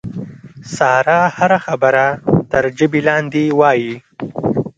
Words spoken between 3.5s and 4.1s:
وایي.